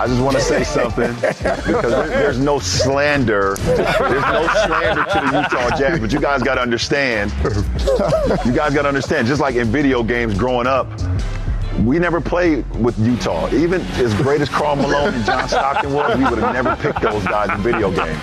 [0.00, 3.54] I just want to say something because there- there's no slander.
[3.60, 7.30] There's no slander to the Utah Jazz, but you guys got to understand.
[8.46, 9.26] You guys got to understand.
[9.26, 10.88] Just like in video games growing up,
[11.84, 13.52] we never played with Utah.
[13.54, 17.02] Even as great as Karl Malone and John Stockton was, we would have never picked
[17.02, 18.18] those guys in video games.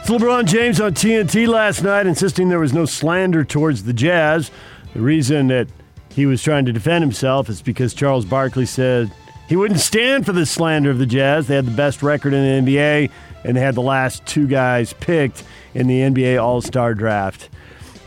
[0.00, 4.50] It's LeBron James on TNT last night insisting there was no slander towards the Jazz.
[4.94, 5.68] The reason that
[6.08, 9.12] he was trying to defend himself is because Charles Barkley said
[9.50, 11.48] he wouldn't stand for the slander of the Jazz.
[11.48, 13.10] They had the best record in the NBA,
[13.42, 15.42] and they had the last two guys picked
[15.74, 17.48] in the NBA All Star draft.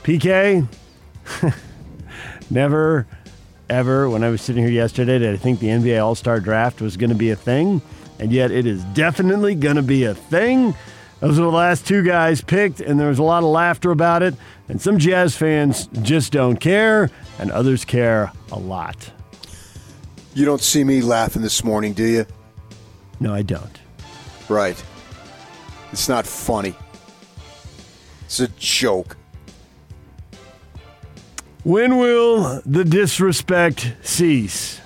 [0.03, 0.65] PK,
[2.49, 3.05] never,
[3.69, 6.79] ever, when I was sitting here yesterday, did I think the NBA All Star draft
[6.79, 7.81] was going to be a thing,
[8.19, 10.73] and yet it is definitely going to be a thing.
[11.19, 14.23] Those are the last two guys picked, and there was a lot of laughter about
[14.23, 14.33] it.
[14.69, 19.11] And some Jazz fans just don't care, and others care a lot.
[20.35, 22.25] You don't see me laughing this morning, do you?
[23.19, 23.79] No, I don't.
[24.49, 24.81] Right.
[25.91, 26.75] It's not funny.
[28.25, 29.15] It's a joke.
[31.63, 34.81] When will the disrespect cease?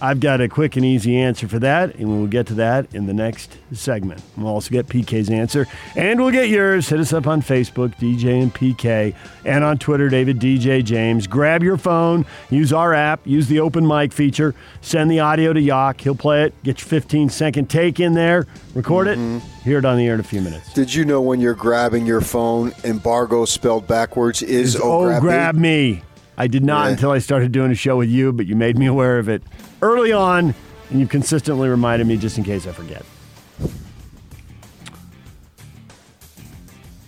[0.00, 3.06] I've got a quick and easy answer for that, and we'll get to that in
[3.06, 4.22] the next segment.
[4.36, 6.88] We'll also get PK's answer, and we'll get yours.
[6.88, 11.26] Hit us up on Facebook, DJ and PK, and on Twitter, David DJ James.
[11.26, 15.60] Grab your phone, use our app, use the open mic feature, send the audio to
[15.60, 16.00] Yak.
[16.00, 19.38] He'll play it, get your 15 second take in there, record it, mm-hmm.
[19.62, 20.72] hear it on the air in a few minutes.
[20.74, 25.22] Did you know when you're grabbing your phone, embargo spelled backwards is oh, oh, grab,
[25.22, 25.94] grab, me?
[25.94, 26.02] me.
[26.40, 26.90] I did not Yeah.
[26.92, 29.42] until I started doing a show with you, but you made me aware of it
[29.82, 30.54] early on,
[30.88, 33.04] and you consistently reminded me just in case I forget.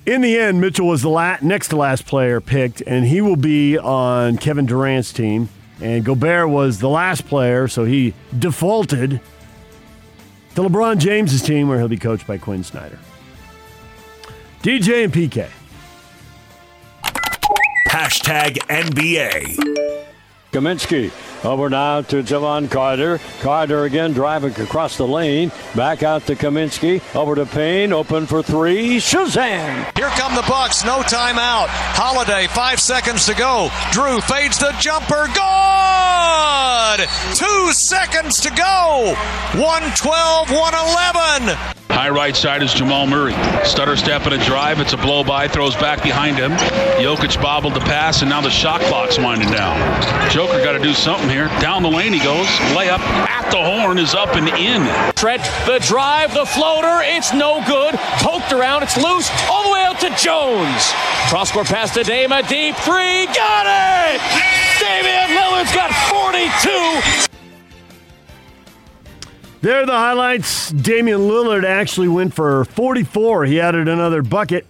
[0.06, 3.36] In the end, Mitchell was the la- next to last player picked, and he will
[3.36, 5.48] be on Kevin Durant's team.
[5.80, 9.20] And Gobert was the last player, so he defaulted
[10.56, 12.98] to LeBron James's team, where he'll be coached by Quin Snyder.
[14.62, 15.46] DJ and PK.
[18.00, 19.58] Hashtag NBA.
[20.52, 21.12] Kaminsky
[21.44, 23.20] over now to Jevon Carter.
[23.42, 25.52] Carter again driving across the lane.
[25.76, 27.02] Back out to Kaminsky.
[27.14, 27.92] Over to Payne.
[27.92, 28.96] Open for three.
[28.96, 29.94] Shazam!
[29.98, 30.82] Here come the Bucks.
[30.82, 31.66] No timeout.
[31.68, 32.46] Holiday.
[32.46, 33.68] Five seconds to go.
[33.92, 35.26] Jrue fades the jumper.
[35.36, 37.06] Good.
[37.36, 39.14] Two seconds to go.
[39.60, 41.79] 112, 111.
[42.00, 43.34] High right side is Jamal Murray.
[43.62, 44.80] Stutter step and a drive.
[44.80, 45.48] It's a blow by.
[45.48, 46.52] Throws back behind him.
[46.96, 49.76] Jokic bobbled the pass, and now the shot clock's winding down.
[50.30, 51.48] Joker got to do something here.
[51.60, 52.46] Down the lane he goes.
[52.72, 54.80] Layup at the horn is up and in.
[55.14, 57.94] Trent, the drive, the floater, it's no good.
[58.24, 60.92] Poked around, it's loose, all the way out to Jones.
[61.28, 64.39] Cross court pass to Dama, deep three, got it!
[69.62, 70.70] There are the highlights.
[70.70, 73.44] Damian Lillard actually went for 44.
[73.44, 74.66] He added another bucket.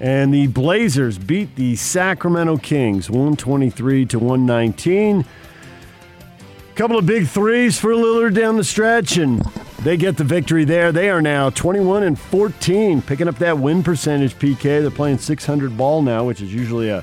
[0.00, 5.20] And the Blazers beat the Sacramento Kings 123 to 119.
[5.20, 9.40] A Couple of big threes for Lillard down the stretch, and
[9.82, 10.92] they get the victory there.
[10.92, 14.82] They are now 21 and 14, picking up that win percentage, PK.
[14.82, 17.02] They're playing 600 ball now, which is usually a,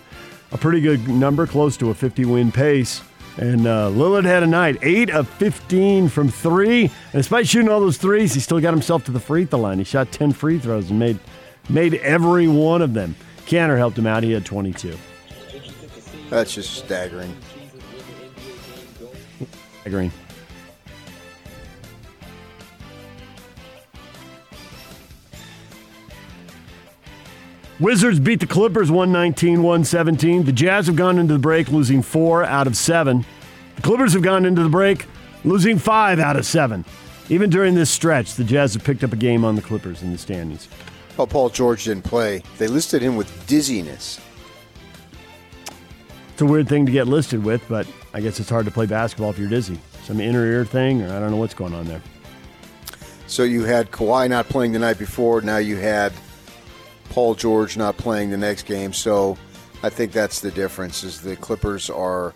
[0.52, 3.02] a pretty good number, close to a 50 win pace.
[3.42, 6.84] And uh, Lillard had a night, 8 of 15 from three.
[6.84, 9.80] And despite shooting all those threes, he still got himself to the free throw line.
[9.80, 11.18] He shot 10 free throws and made,
[11.68, 13.16] made every one of them.
[13.48, 14.22] Kanter helped him out.
[14.22, 14.96] He had 22.
[16.30, 17.36] That's just staggering.
[19.86, 20.12] Agreeing.
[27.82, 30.44] Wizards beat the Clippers 119 117.
[30.44, 33.26] The Jazz have gone into the break losing four out of seven.
[33.76, 35.08] The Clippers have gone into the break
[35.44, 36.86] losing five out of seven.
[37.30, 40.12] Even during this stretch, the Jazz have picked up a game on the Clippers in
[40.12, 40.70] the standings.
[41.18, 42.44] Well, Paul George didn't play.
[42.60, 44.20] They listed him with dizziness.
[46.34, 48.86] It's a weird thing to get listed with, but I guess it's hard to play
[48.86, 49.80] basketball if you're dizzy.
[50.04, 52.04] Some inner ear thing, or I don't know what's going on there.
[53.26, 55.42] So you had Kawhi not playing the night before.
[55.42, 56.14] Now you had
[57.12, 58.94] Paul George not playing the next game.
[58.94, 59.38] So
[59.84, 61.04] I think that's the difference.
[61.04, 62.34] Is the Clippers are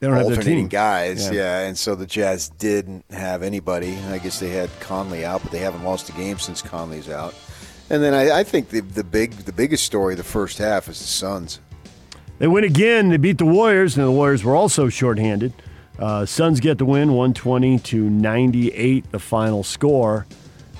[0.00, 0.68] They don't have their alternating team.
[0.68, 1.32] guys, Yeah.
[1.32, 1.60] yeah.
[1.68, 3.96] and so the Jazz didn't have anybody.
[4.10, 7.34] I guess they had Conley out, but they haven't lost a game since Conley's out.
[7.88, 10.88] And then I, I think the the big the biggest story of the first half
[10.88, 11.60] is the Suns.
[12.38, 13.10] They win again.
[13.10, 15.52] They beat the Warriors, and the Warriors were also shorthanded.
[16.00, 20.26] Uh, Suns get the win, 120 to 98, the final score.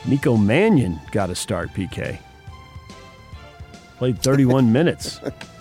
[0.04, 2.18] Nico Mannion got a start, PK.
[4.04, 5.18] Played 31 minutes.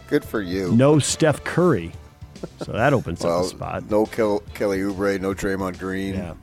[0.07, 0.73] Good for you.
[0.73, 1.93] No Steph Curry.
[2.59, 3.89] So that opens well, up a spot.
[3.89, 6.15] No Kel- Kelly Oubre, no Draymond Green.
[6.15, 6.33] Yeah.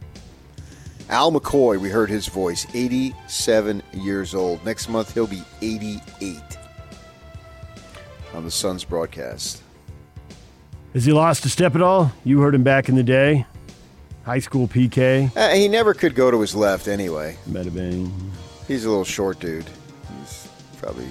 [1.11, 4.65] Al McCoy, we heard his voice, 87 years old.
[4.65, 6.41] Next month, he'll be 88
[8.33, 9.63] on the Suns broadcast.
[10.95, 12.13] Has he lost a step at all?
[12.25, 13.45] You heard him back in the day.
[14.23, 15.37] High school PK.
[15.37, 17.37] Uh, he never could go to his left anyway.
[17.47, 18.11] Metabang.
[18.67, 19.67] He's a little short dude.
[20.19, 20.49] He's
[20.79, 21.05] probably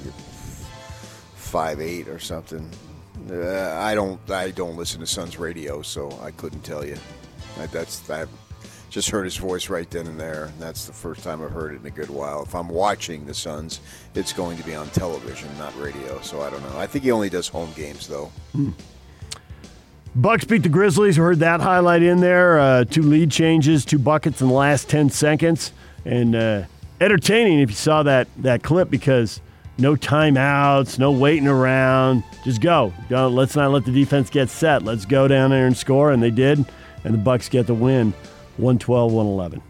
[1.50, 2.70] five eight or something.
[3.30, 4.20] Uh, I don't.
[4.30, 6.98] I don't listen to Suns radio, so I couldn't tell you.
[7.60, 8.26] I, that's I
[8.90, 10.46] just heard his voice right then and there.
[10.46, 12.44] And that's the first time I've heard it in a good while.
[12.44, 13.82] If I'm watching the Suns,
[14.16, 16.20] it's going to be on television, not radio.
[16.22, 16.80] So I don't know.
[16.80, 18.32] I think he only does home games though.
[18.54, 18.72] Hmm.
[20.16, 21.18] Bucks beat the Grizzlies.
[21.18, 22.60] Heard that highlight in there.
[22.60, 25.72] Uh, two lead changes, two buckets in the last ten seconds,
[26.04, 26.64] and uh,
[27.00, 29.40] entertaining if you saw that that clip because
[29.80, 32.24] no timeouts, no waiting around.
[32.44, 32.94] Just go.
[33.10, 34.84] Don't, let's not let the defense get set.
[34.84, 36.66] Let's go down there and score, and they did.
[37.04, 38.14] And the Bucks get the win,
[38.60, 39.62] 112-111.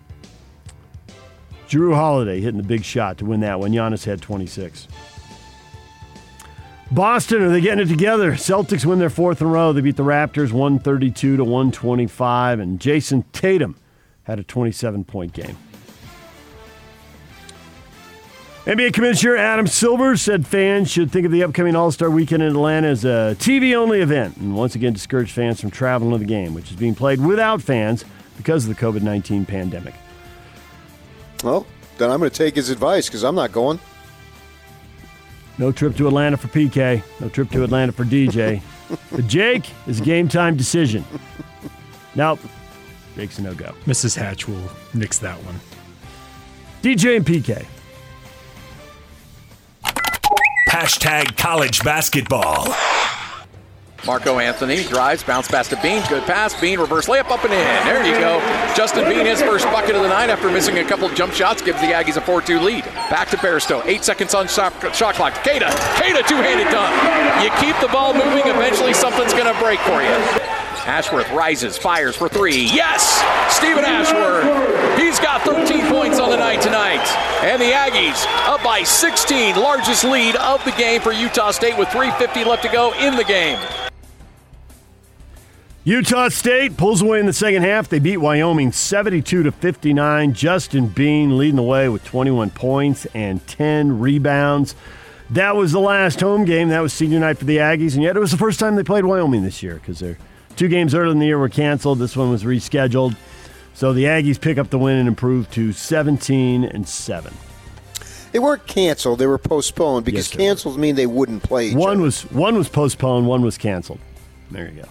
[1.70, 3.72] Jrue Holiday hitting the big shot to win that one.
[3.72, 4.88] Giannis had 26.
[6.92, 8.32] Boston, are they getting it together?
[8.32, 9.72] Celtics win their fourth in a row.
[9.72, 13.76] They beat the Raptors 132 to 125, and Jayson Tatum
[14.24, 15.56] had a 27 point game.
[18.66, 22.50] NBA Commissioner Adam Silver said fans should think of the upcoming All Star weekend in
[22.50, 26.26] Atlanta as a TV only event, and once again discouraged fans from traveling to the
[26.26, 28.04] game, which is being played without fans
[28.36, 29.94] because of the COVID 19 pandemic.
[31.42, 31.66] Well,
[31.98, 33.80] then I'm going to take his advice because I'm not going.
[35.58, 37.02] No trip to Atlanta for PK.
[37.22, 38.62] No trip to Atlanta for DJ.
[39.12, 41.06] but Jake is a game time decision.
[42.14, 42.40] Nope.
[43.16, 43.74] Jake's a no go.
[43.86, 44.18] Mrs.
[44.18, 45.56] Hatch will nix that one.
[46.82, 47.66] DJ and PK.
[50.80, 52.74] Hashtag college basketball.
[54.06, 56.58] Marco Anthony drives, bounce pass to Bean, good pass.
[56.62, 57.60] Bean reverse layup up and in.
[57.84, 58.40] There you go.
[58.78, 61.82] Justin Bean, his first bucket of the night after missing a couple jump shots, gives
[61.82, 62.86] the Aggies a 4-2 lead.
[63.10, 63.86] Back to Bairstow.
[63.88, 65.34] Eight seconds on shot, shot clock.
[65.44, 65.68] Queta,
[65.98, 67.44] Queta two-handed dunk.
[67.44, 70.59] You keep the ball moving, eventually something's going to break for you.
[70.90, 72.64] Ashworth rises, fires for three.
[72.64, 73.22] Yes!
[73.56, 75.00] Steven Ashworth.
[75.00, 77.06] He's got 13 points on the night tonight.
[77.44, 81.90] And the Aggies up by 16, largest lead of the game for Utah State with
[81.90, 83.60] 3.50 left to go in the game.
[85.84, 87.88] Utah State pulls away in the second half.
[87.88, 90.34] They beat Wyoming 72 to 59.
[90.34, 94.74] Justin Bean leading the way with 21 points and 10 rebounds.
[95.30, 96.70] That was the last home game.
[96.70, 98.82] That was senior night for the Aggies, and yet it was the first time they
[98.82, 100.18] played Wyoming this year because their
[100.60, 102.00] two games earlier in the year were canceled.
[102.00, 103.16] This one was rescheduled.
[103.74, 107.34] So the Aggies pick up the win and improve to 17 and 7.
[108.34, 111.70] They weren't canceled; they were postponed because Yes, they canceled mean they wouldn't play.
[111.70, 112.02] Each One other.
[112.04, 114.00] was one was postponed, one was canceled.
[114.52, 114.90] There you go.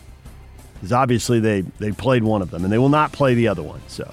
[0.74, 3.62] Because obviously they they played one of them, and they will not play the other
[3.62, 3.80] one.
[3.86, 4.12] So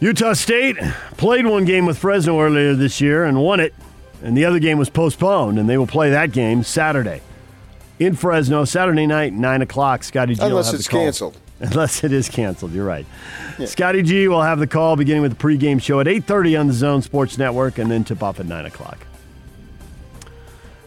[0.00, 0.76] Utah State
[1.16, 3.72] played one game with Fresno earlier this year and won it,
[4.22, 7.22] and the other game was postponed, and they will play that game Saturday
[8.00, 10.02] in Fresno Saturday night, nine o'clock.
[10.02, 11.00] Scotty G will Unless have it's the call.
[11.04, 11.38] canceled.
[11.60, 13.04] Unless it is canceled, you're right.
[13.66, 16.72] Scotty G will have the call beginning with the pregame show at 8:30 on the
[16.72, 19.06] Zone Sports Network, and then tip off at nine o'clock.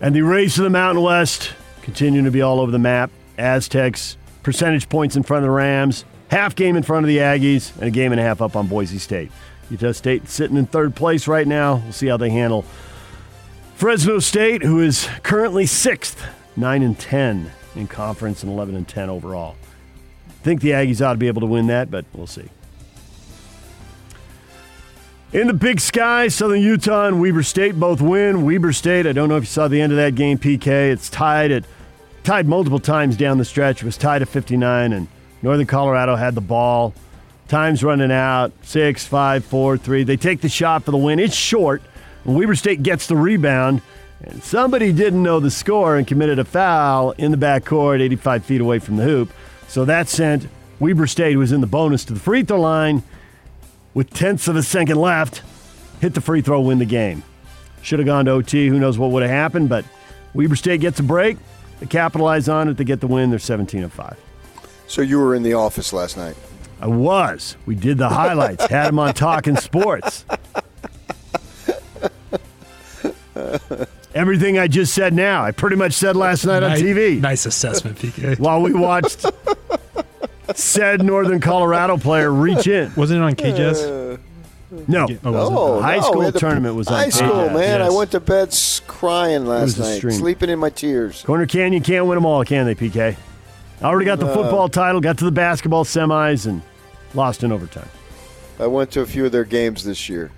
[0.01, 1.53] And the race to the Mountain West
[1.83, 3.11] continuing to be all over the map.
[3.37, 7.73] Aztecs percentage points in front of the Rams, half game in front of the Aggies,
[7.77, 9.31] and a game and a half up on Boise State.
[9.69, 11.75] Utah State sitting in third place right now.
[11.77, 12.65] We'll see how they handle
[13.75, 16.21] Fresno State, who is currently sixth,
[16.55, 19.55] nine and ten in conference, and eleven and ten overall.
[20.43, 22.49] Think the Aggies ought to be able to win that, but we'll see.
[25.31, 28.45] In the big sky, Southern Utah and Weber State both win.
[28.45, 30.91] Weber State, I don't know if you saw the end of that game, PK.
[30.91, 31.65] It's tied at
[32.23, 33.81] tied multiple times down the stretch.
[33.81, 35.07] It was tied at 59, and
[35.41, 36.93] Northern Colorado had the ball.
[37.47, 38.51] Time's running out.
[38.61, 40.03] Six, five, four, three.
[40.03, 41.19] They take the shot for the win.
[41.19, 41.81] It's short.
[42.25, 43.81] And Weber State gets the rebound.
[44.23, 48.61] And somebody didn't know the score and committed a foul in the backcourt, 85 feet
[48.61, 49.31] away from the hoop.
[49.67, 50.47] So that sent
[50.79, 53.03] Weber State, who was in the bonus, to the free throw line
[53.93, 55.41] with tenths of a second left,
[55.99, 57.23] hit the free throw, win the game.
[57.81, 58.67] Should have gone to OT.
[58.67, 59.67] Who knows what would have happened?
[59.67, 59.83] But
[60.33, 61.37] Weber State gets a break.
[61.79, 62.77] They capitalize on it.
[62.77, 63.29] They get the win.
[63.29, 64.17] They're 17 and 5.
[64.87, 66.37] So you were in the office last night.
[66.79, 67.57] I was.
[67.65, 68.65] We did the highlights.
[68.67, 70.25] Had them on Talking Sports.
[74.15, 77.97] Everything I just said now, I pretty much said last night on TV Nice assessment,
[77.97, 78.37] PK.
[78.39, 79.25] while we watched
[80.55, 82.93] said Northern Colorado player reach in.
[82.95, 84.13] Wasn't it on KJS?
[84.13, 84.17] Uh,
[84.87, 85.53] no, Oh, was it?
[85.55, 87.81] Oh, high school we tournament was on high school, KJS, man.
[87.81, 88.55] I went to bed
[88.87, 91.23] crying last night, sleeping in my tears.
[91.23, 93.15] Corner Canyon can't win them all, can they, PK?
[93.81, 96.61] I Already got the football title, got to the basketball semis, and
[97.13, 97.89] lost in overtime.
[98.59, 100.31] I went to a few of their games this year.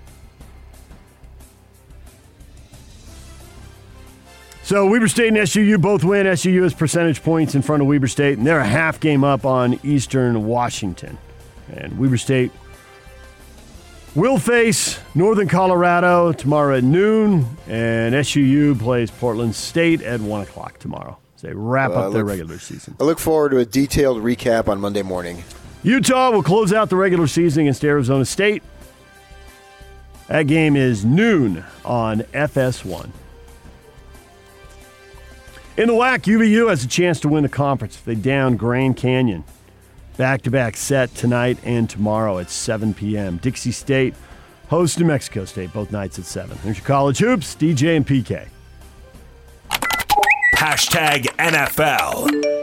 [4.66, 6.26] So Weber State and SUU both win.
[6.26, 9.44] SUU has percentage points in front of Weber State, and they're a half game up
[9.44, 11.18] on Eastern Washington.
[11.72, 12.50] And Weber State
[14.16, 20.80] will face Northern Colorado tomorrow at noon, and SUU plays Portland State at 1 o'clock
[20.80, 21.16] tomorrow.
[21.36, 22.96] So they wrap Well, up their look- regular season.
[22.98, 25.44] I look forward to a detailed recap on Monday morning.
[25.84, 28.64] Utah will close out the regular season against Arizona State.
[30.26, 33.10] That game is noon on FS1.
[35.76, 38.96] In the WAC, UVU has a chance to win the conference if they down Grand
[38.96, 39.44] Canyon.
[40.16, 43.36] Back to back set tonight and tomorrow at 7 p.m.
[43.36, 44.14] Dixie State
[44.68, 46.56] hosts New Mexico State both nights at 7.
[46.64, 48.48] There's your college hoops, DJ and PK.
[50.54, 52.56] Hashtag NFL.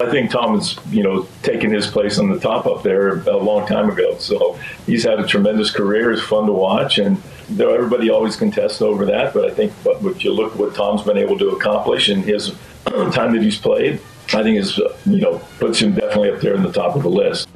[0.00, 3.36] I think Tom has, you know, taken his place on the top up there a
[3.36, 4.16] long time ago.
[4.16, 6.10] So he's had a tremendous career.
[6.10, 10.02] It's fun to watch, and though everybody always contests over that, but I think, but
[10.04, 12.54] if you look at what Tom's been able to accomplish in his
[12.86, 14.00] time that he's played,
[14.32, 17.10] I think is, you know, puts him definitely up there in the top of the
[17.10, 17.48] list.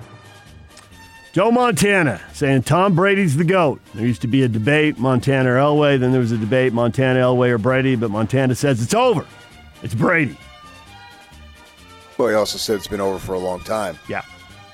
[1.32, 3.80] Joe Montana saying Tom Brady's the GOAT.
[3.94, 5.98] There used to be a debate, Montana or Elway.
[5.98, 7.96] Then there was a debate, Montana, Elway, or Brady.
[7.96, 9.26] But Montana says it's over.
[9.82, 10.36] It's Brady.
[12.18, 13.98] Well, he also said it's been over for a long time.
[14.08, 14.22] Yeah.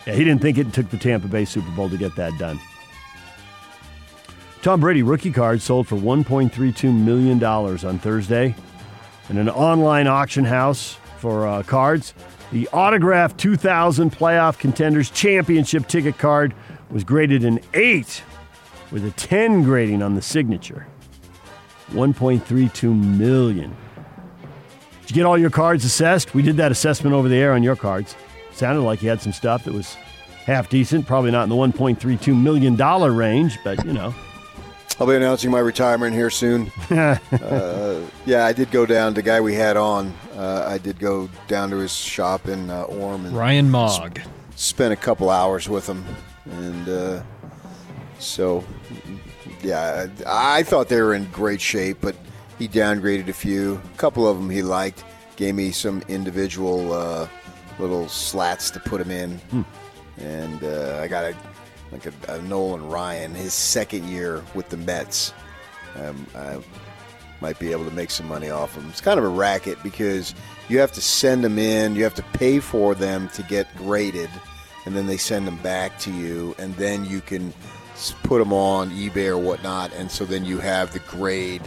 [0.07, 2.61] Yeah, he didn't think it took the Tampa Bay Super Bowl to get that done.
[4.63, 8.55] Tom Brady rookie card sold for $1.32 million on Thursday
[9.31, 12.13] in an online auction house for uh, cards.
[12.53, 16.55] The autographed 2000 playoff contenders championship ticket card
[16.91, 18.23] was graded an 8
[18.91, 20.87] with a 10 grading on the signature.
[21.93, 23.75] 1.32 million.
[25.03, 26.35] Did you get all your cards assessed?
[26.35, 28.15] We did that assessment over the air on your cards.
[28.53, 29.95] Sounded like you had some stuff that was
[30.45, 34.15] half decent, probably not in the 1.32 million dollar range, but you know.
[35.01, 36.71] I'll be announcing my retirement here soon.
[36.91, 39.15] uh, yeah, I did go down.
[39.15, 42.85] The guy we had on, uh, I did go down to his shop in uh,
[42.85, 44.21] Orem and Ryan Mogg.
[44.57, 46.05] spent a couple hours with him,
[46.45, 47.23] and uh,
[48.19, 48.63] so
[49.63, 52.15] yeah, I, I thought they were in great shape, but
[52.59, 53.81] he downgraded a few.
[53.95, 55.03] A couple of them he liked.
[55.37, 57.27] Gave me some individual uh,
[57.79, 59.41] little slats to put them in,
[60.19, 61.35] and uh, I got a
[61.93, 65.33] like a, a Nolan Ryan, his second year with the Mets.
[65.97, 66.59] Um, I
[67.41, 68.89] might be able to make some money off him.
[68.89, 70.35] It's kind of a racket because
[70.69, 74.31] you have to send them in, you have to pay for them to get graded,
[74.87, 77.53] and then they send them back to you, and then you can
[78.23, 81.63] put them on eBay or whatnot, and so then you have the grade.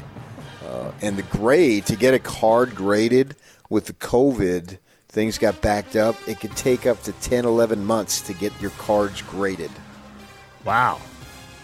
[0.65, 3.35] Uh, and the grade, to get a card graded
[3.69, 4.77] with the COVID,
[5.09, 6.15] things got backed up.
[6.27, 9.71] It could take up to 10, 11 months to get your cards graded.
[10.65, 11.01] Wow.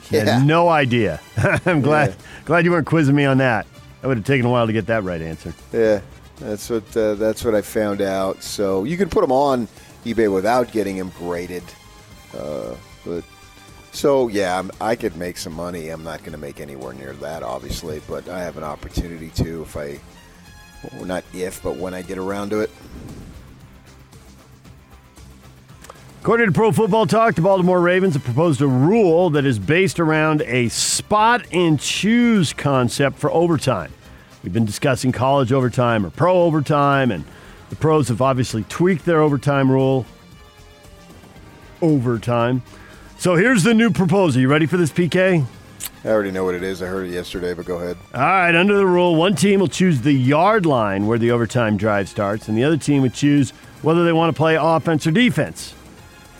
[0.09, 0.25] Yeah.
[0.25, 1.19] had no idea.
[1.65, 2.15] I'm glad
[2.45, 3.67] glad you weren't quizzing me on that.
[4.01, 5.53] That would have taken a while to get that right answer.
[5.71, 6.01] Yeah,
[6.37, 8.41] that's what uh, that's what I found out.
[8.41, 9.67] So you can put them on
[10.05, 11.63] eBay without getting them graded.
[12.35, 12.75] Uh,
[13.05, 13.23] but
[13.91, 15.89] so yeah, I'm, I could make some money.
[15.89, 19.63] I'm not going to make anywhere near that, obviously, but I have an opportunity to
[19.63, 19.99] if I,
[20.93, 22.71] well, not if, but when I get around to it.
[26.21, 30.01] According to Pro Football Talk, the Baltimore Ravens have proposed a rule that is based
[30.01, 33.93] around a spot and choose concept for overtime.
[34.43, 37.23] We've been discussing college overtime or pro overtime, and
[37.69, 40.05] the pros have obviously tweaked their overtime rule.
[41.81, 42.63] Overtime.
[43.17, 44.41] So here's the new proposal.
[44.41, 45.45] You ready for this, PK?
[46.03, 46.81] I already know what it is.
[46.81, 47.95] I heard it yesterday, but go ahead.
[48.13, 51.77] All right, under the rule, one team will choose the yard line where the overtime
[51.77, 53.51] drive starts, and the other team would choose
[53.83, 55.75] whether they want to play offense or defense.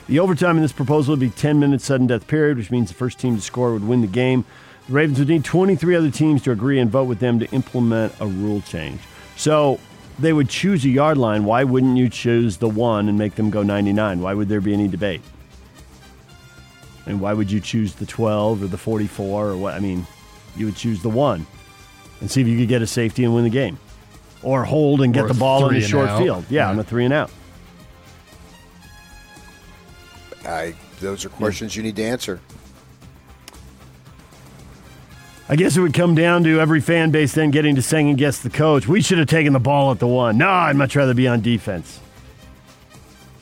[0.09, 2.95] The overtime in this proposal would be 10 minutes sudden death period, which means the
[2.95, 4.43] first team to score would win the game.
[4.87, 8.13] The Ravens would need 23 other teams to agree and vote with them to implement
[8.19, 8.99] a rule change.
[9.37, 9.79] So
[10.17, 11.45] they would choose a yard line.
[11.45, 14.19] Why wouldn't you choose the one and make them go 99?
[14.19, 15.21] Why would there be any debate?
[17.05, 19.75] And why would you choose the 12 or the 44 or what?
[19.75, 20.07] I mean,
[20.57, 21.45] you would choose the one
[22.19, 23.77] and see if you could get a safety and win the game,
[24.41, 26.19] or hold and get Or the ball in the short out.
[26.21, 26.45] field.
[26.49, 26.69] Yeah, Yeah.
[26.71, 27.29] on a three and out.
[30.49, 32.39] I those are questions you need to answer.
[35.51, 38.39] I guess it would come down to every fan base then getting to second guess
[38.39, 38.87] the coach.
[38.87, 40.37] We should have taken the ball at the one.
[40.37, 41.99] No, I'd much rather be on defense.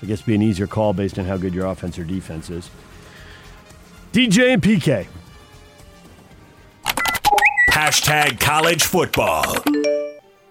[0.01, 2.49] I guess it'd be an easier call based on how good your offense or defense
[2.49, 2.69] is.
[4.13, 5.07] DJ and PK.
[7.71, 9.43] Hashtag college football.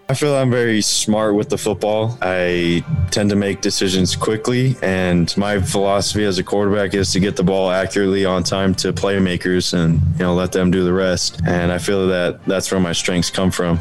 [0.09, 2.17] I feel I'm very smart with the football.
[2.23, 7.35] I tend to make decisions quickly, and my philosophy as a quarterback is to get
[7.35, 11.41] the ball accurately on time to playmakers and you know let them do the rest.
[11.45, 13.81] And I feel that that's where my strengths come from.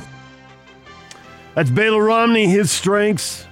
[1.53, 3.45] That's Baylor Romney, his strengths.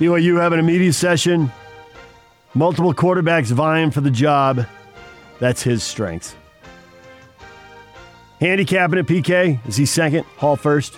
[0.00, 1.52] BYU having a media session.
[2.54, 4.66] Multiple quarterbacks vying for the job.
[5.38, 6.34] That's his strengths.
[8.40, 9.64] Handicapping at PK.
[9.68, 10.24] Is he second?
[10.38, 10.96] Hall first?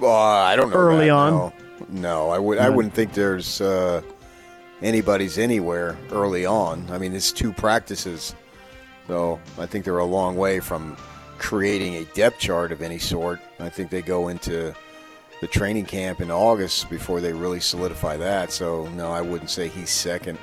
[0.00, 0.76] Well, I don't know.
[0.76, 1.32] Early that, on?
[1.32, 1.52] no.
[1.88, 2.58] No, I would.
[2.58, 4.02] I wouldn't think there's uh,
[4.82, 6.86] anybody's anywhere early on.
[6.90, 8.34] I mean, it's two practices,
[9.08, 10.96] so I think they're a long way from
[11.38, 13.40] creating a depth chart of any sort.
[13.58, 14.74] I think they go into
[15.40, 18.52] the training camp in August before they really solidify that.
[18.52, 20.38] So no, I wouldn't say he's second.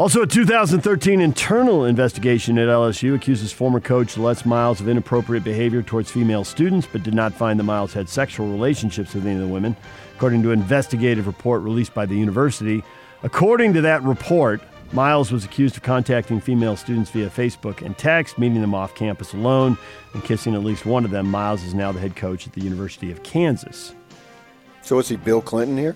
[0.00, 5.82] Also, a 2013 internal investigation at LSU accuses former coach Les Miles of inappropriate behavior
[5.82, 9.42] towards female students, but did not find that Miles had sexual relationships with any of
[9.42, 9.76] the women,
[10.16, 12.82] according to an investigative report released by the university.
[13.24, 18.38] According to that report, Miles was accused of contacting female students via Facebook and text,
[18.38, 19.76] meeting them off campus alone,
[20.14, 21.30] and kissing at least one of them.
[21.30, 23.94] Miles is now the head coach at the University of Kansas.
[24.80, 25.94] So is he Bill Clinton here?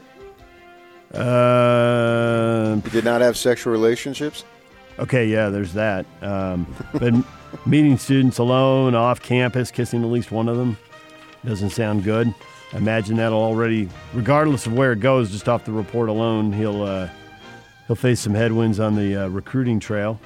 [1.17, 4.45] Uh, He did not have sexual relationships.
[4.99, 6.07] Okay, yeah, there's that.
[6.23, 7.13] Um, but
[7.67, 10.77] meeting students alone, off campus, kissing at least one of them
[11.45, 12.33] doesn't sound good.
[12.73, 17.09] Imagine that'll already, regardless of where it goes, just off the report alone, he'll uh,
[17.87, 20.19] he'll face some headwinds on the uh, recruiting trail,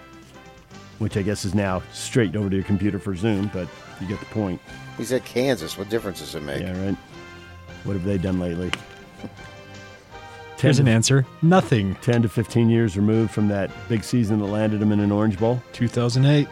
[0.98, 3.50] which I guess is now straight over to your computer for Zoom.
[3.52, 3.68] But
[4.00, 4.60] you get the point.
[4.96, 5.76] He's at Kansas.
[5.76, 6.62] What difference does it make?
[6.62, 6.96] Yeah, right.
[7.84, 8.70] What have they done lately?
[10.60, 11.94] Here's an answer nothing.
[11.96, 15.38] 10 to 15 years removed from that big season that landed him in an Orange
[15.38, 15.62] Bowl.
[15.72, 16.48] 2008.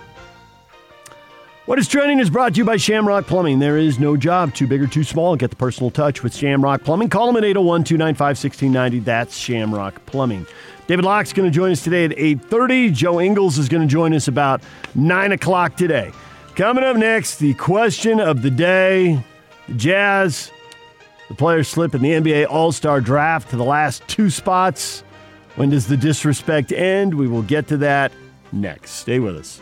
[1.67, 3.59] What is trending is brought to you by Shamrock Plumbing.
[3.59, 5.35] There is no job too big or too small.
[5.35, 7.09] Get the personal touch with Shamrock Plumbing.
[7.09, 9.01] Call them at 801 295 1690.
[9.01, 10.47] That's Shamrock Plumbing.
[10.87, 12.95] David Locke's going to join us today at 8.30.
[12.95, 14.63] Joe Ingles is going to join us about
[14.95, 16.13] 9 o'clock today.
[16.55, 19.21] Coming up next, the question of the day.
[19.67, 20.53] The Jazz,
[21.29, 25.03] the players slip in the NBA All-Star Draft to the last two spots.
[25.57, 27.15] When does the disrespect end?
[27.15, 28.13] We will get to that
[28.53, 28.93] next.
[28.93, 29.61] Stay with us.